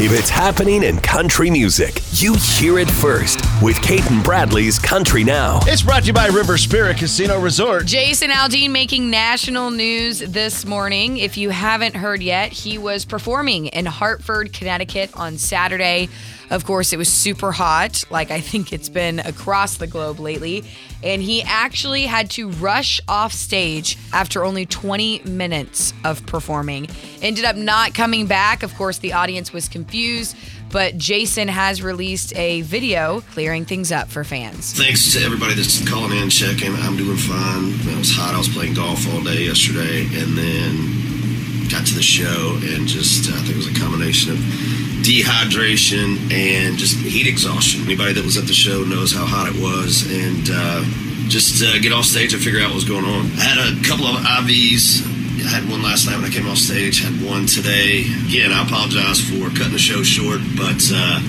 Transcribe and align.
if 0.00 0.12
it's 0.12 0.30
happening 0.30 0.84
in 0.84 0.96
country 1.00 1.50
music, 1.50 2.00
you 2.12 2.34
hear 2.34 2.78
it 2.78 2.88
first 2.88 3.40
with 3.60 3.82
Cait 3.82 4.08
and 4.12 4.22
Bradley's 4.22 4.78
Country 4.78 5.24
Now. 5.24 5.58
It's 5.64 5.82
brought 5.82 6.02
to 6.02 6.06
you 6.06 6.12
by 6.12 6.28
River 6.28 6.56
Spirit 6.56 6.98
Casino 6.98 7.40
Resort. 7.40 7.84
Jason 7.86 8.30
Aldean 8.30 8.70
making 8.70 9.10
national 9.10 9.72
news 9.72 10.20
this 10.20 10.64
morning. 10.64 11.16
If 11.16 11.36
you 11.36 11.50
haven't 11.50 11.96
heard 11.96 12.22
yet, 12.22 12.52
he 12.52 12.78
was 12.78 13.04
performing 13.04 13.66
in 13.66 13.86
Hartford, 13.86 14.52
Connecticut 14.52 15.10
on 15.14 15.36
Saturday. 15.36 16.08
Of 16.50 16.64
course, 16.64 16.92
it 16.92 16.96
was 16.96 17.12
super 17.12 17.52
hot, 17.52 18.04
like 18.08 18.30
I 18.30 18.40
think 18.40 18.72
it's 18.72 18.88
been 18.88 19.18
across 19.18 19.76
the 19.76 19.86
globe 19.86 20.18
lately. 20.18 20.64
And 21.02 21.20
he 21.20 21.42
actually 21.42 22.06
had 22.06 22.30
to 22.30 22.50
rush 22.50 23.00
off 23.06 23.32
stage 23.32 23.98
after 24.12 24.44
only 24.44 24.64
20 24.64 25.24
minutes 25.24 25.92
of 26.04 26.24
performing. 26.26 26.88
Ended 27.20 27.44
up 27.44 27.54
not 27.54 27.94
coming 27.94 28.26
back. 28.26 28.62
Of 28.62 28.74
course, 28.76 28.98
the 28.98 29.12
audience 29.12 29.52
was 29.52 29.68
confused, 29.68 29.87
but 30.70 30.98
Jason 30.98 31.48
has 31.48 31.82
released 31.82 32.36
a 32.36 32.62
video 32.62 33.20
clearing 33.32 33.64
things 33.64 33.90
up 33.90 34.08
for 34.08 34.24
fans. 34.24 34.72
Thanks 34.72 35.12
to 35.14 35.20
everybody 35.24 35.54
that's 35.54 35.88
calling 35.88 36.16
in, 36.16 36.30
checking. 36.30 36.74
I'm 36.74 36.96
doing 36.96 37.16
fine. 37.16 37.72
It 37.88 37.98
was 37.98 38.12
hot. 38.12 38.34
I 38.34 38.38
was 38.38 38.48
playing 38.48 38.74
golf 38.74 39.06
all 39.12 39.22
day 39.22 39.44
yesterday, 39.44 40.04
and 40.12 40.36
then 40.36 41.68
got 41.70 41.86
to 41.86 41.94
the 41.94 42.02
show, 42.02 42.58
and 42.62 42.86
just 42.86 43.30
I 43.30 43.36
think 43.44 43.50
it 43.50 43.56
was 43.56 43.68
a 43.68 43.78
combination 43.80 44.32
of 44.32 44.38
dehydration 45.04 46.32
and 46.32 46.76
just 46.76 46.96
heat 46.96 47.26
exhaustion. 47.26 47.84
Anybody 47.84 48.12
that 48.12 48.24
was 48.24 48.36
at 48.36 48.46
the 48.46 48.54
show 48.54 48.84
knows 48.84 49.12
how 49.12 49.24
hot 49.24 49.48
it 49.48 49.56
was, 49.60 50.04
and 50.10 50.48
uh, 50.52 50.84
just 51.28 51.62
uh, 51.62 51.78
get 51.80 51.92
off 51.92 52.04
stage 52.04 52.32
and 52.34 52.42
figure 52.42 52.60
out 52.60 52.68
what 52.68 52.74
was 52.76 52.88
going 52.88 53.04
on. 53.04 53.26
I 53.36 53.44
had 53.44 53.58
a 53.58 53.88
couple 53.88 54.06
of 54.06 54.16
IVs. 54.16 55.17
I 55.44 55.48
had 55.48 55.68
one 55.70 55.82
last 55.82 56.06
night 56.06 56.16
when 56.16 56.24
I 56.24 56.30
came 56.30 56.48
off 56.48 56.58
stage. 56.58 57.02
Had 57.02 57.14
one 57.24 57.46
today. 57.46 58.04
Again, 58.28 58.52
I 58.52 58.62
apologize 58.64 59.20
for 59.20 59.48
cutting 59.50 59.72
the 59.72 59.78
show 59.78 60.02
short, 60.02 60.40
but 60.56 60.80
uh, 60.92 61.20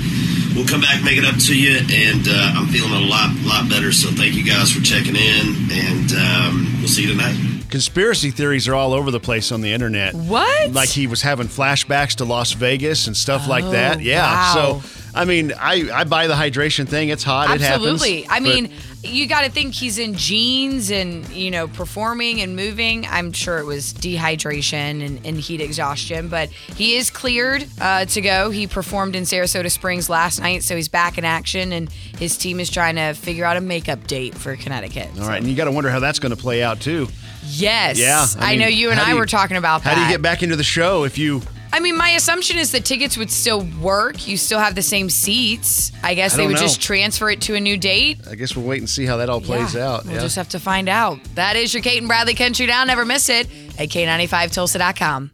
we'll 0.56 0.68
come 0.68 0.82
back, 0.82 1.04
make 1.04 1.18
it 1.18 1.26
up 1.26 1.38
to 1.48 1.54
you, 1.58 1.78
and 1.80 2.28
uh, 2.28 2.54
I'm 2.58 2.68
feeling 2.68 2.94
a 2.94 3.06
lot, 3.08 3.30
lot 3.44 3.70
better. 3.70 3.92
So 3.92 4.10
thank 4.12 4.34
you 4.36 4.44
guys 4.46 4.72
for 4.72 4.82
checking 4.82 5.16
in, 5.16 5.46
and 5.72 6.10
um, 6.14 6.76
we'll 6.80 6.88
see 6.90 7.04
you 7.04 7.10
tonight. 7.10 7.38
Conspiracy 7.70 8.32
theories 8.32 8.68
are 8.68 8.74
all 8.74 8.94
over 8.94 9.12
the 9.12 9.20
place 9.20 9.52
on 9.52 9.62
the 9.62 9.72
internet. 9.72 10.16
What? 10.16 10.72
Like 10.72 10.90
he 10.90 11.06
was 11.06 11.22
having 11.22 11.48
flashbacks 11.48 12.16
to 12.16 12.26
Las 12.26 12.54
Vegas 12.54 13.06
and 13.08 13.16
stuff 13.16 13.48
like 13.48 13.64
that. 13.72 13.98
Oh, 13.98 14.02
Yeah. 14.02 14.23
wow. 14.56 14.82
So, 14.82 14.98
I 15.20 15.25
mean, 15.25 15.53
I, 15.59 15.89
I 15.94 16.03
buy 16.06 16.28
the 16.28 16.34
hydration 16.34 16.88
thing. 16.88 17.09
It's 17.09 17.23
hot. 17.23 17.50
Absolutely. 17.50 18.20
It 18.20 18.28
happens. 18.28 18.30
Absolutely. 18.30 18.30
I 18.30 18.39
mean, 18.39 18.73
you 19.03 19.28
got 19.28 19.42
to 19.42 19.52
think 19.52 19.73
he's 19.73 19.98
in 20.00 20.16
jeans 20.16 20.92
and, 20.92 21.28
you 21.30 21.52
know, 21.52 21.67
performing 21.67 22.42
and 22.42 22.56
moving. 22.56 23.06
I'm 23.06 23.31
sure 23.34 23.59
it 23.59 23.66
was 23.66 23.94
dehydration 23.94 25.06
and, 25.06 25.26
and 25.26 25.38
heat 25.38 25.61
exhaustion, 25.61 26.28
but 26.30 26.50
he 26.50 26.95
is 26.95 27.09
cleared 27.09 27.66
uh, 27.81 28.06
to 28.06 28.22
go. 28.22 28.50
He 28.50 28.67
performed 28.67 29.16
in 29.16 29.23
Sarasota 29.23 29.70
Springs 29.72 30.09
last 30.09 30.39
night, 30.39 30.64
so 30.64 30.76
he's 30.76 30.88
back 30.88 31.17
in 31.17 31.26
action, 31.26 31.73
and 31.73 31.89
his 31.92 32.38
team 32.38 32.59
is 32.59 32.70
trying 32.70 32.95
to 32.95 33.14
figure 33.14 33.45
out 33.45 33.58
a 33.58 33.61
makeup 33.61 34.06
date 34.08 34.36
for 34.36 34.56
Connecticut. 34.56 35.09
all 35.20 35.28
right. 35.28 35.39
And 35.39 35.48
you 35.48 35.56
got 35.56 35.66
to 35.66 35.72
wonder 35.72 35.89
how 35.89 36.00
that's 36.00 36.20
going 36.20 36.36
to 36.36 36.42
play 36.42 36.64
out, 36.64 36.80
too. 36.80 37.08
Yes. 37.45 37.98
Yeah. 38.00 38.26
I, 38.38 38.56
know 38.56 38.67
you 38.67 38.92
and 38.92 39.00
I 39.00 39.11
you- 39.11 39.17
were 39.17 39.26
talking 39.26 39.58
about 39.58 39.83
that. 39.83 39.89
How 39.89 39.95
do 39.95 40.02
you 40.02 40.09
get 40.09 40.22
back 40.22 40.44
into 40.44 40.56
the 40.56 40.64
show 40.64 41.04
if 41.04 41.17
you. 41.17 41.42
I 41.72 41.80
mean, 41.80 41.95
my 41.98 42.09
assumption 42.12 42.58
is 42.58 42.72
that 42.72 42.84
tickets 42.86 43.16
would 43.17 43.30
still 43.30 43.62
work. 43.81 44.28
You 44.28 44.38
still 44.38 44.59
have 44.59 44.73
the 44.75 44.81
same 44.81 45.09
seats. 45.09 45.92
I 46.03 46.16
guess 46.16 46.34
I 46.34 46.38
they 46.38 46.48
would 46.48 46.56
know. 46.56 46.61
just 46.61 46.81
transfer 46.81 47.30
it 47.30 47.42
to 47.42 47.56
a 47.56 47.59
new 47.59 47.78
date. 47.78 48.20
I 48.30 48.36
guess 48.36 48.56
we'll 48.56 48.66
wait 48.66 48.80
and 48.80 48.89
see 48.89 49.06
how 49.06 49.17
that 49.17 49.30
all 49.30 49.42
plays 49.42 49.76
Yeah, 49.76 49.88
out. 49.89 50.06
We'll 50.06 50.16
yeah. 50.16 50.22
just 50.22 50.36
have 50.36 50.50
to 50.50 50.59
find 50.59 50.89
out. 50.89 51.20
That 51.36 51.56
is 51.56 51.73
your 51.73 51.84
Cait 51.84 52.00
and 52.00 52.08
Bradley 52.08 52.34
Country 52.34 52.66
Now. 52.66 52.84
Never 52.86 53.06
miss 53.06 53.30
it 53.30 53.48
at 53.78 53.89
K95Tulsa.com. 53.89 55.28